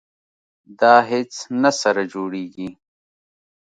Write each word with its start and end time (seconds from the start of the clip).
دا 0.79 0.93
هیڅ 1.09 1.33
نه 1.61 1.71
سره 1.81 2.01
جوړیږي. 2.13 2.69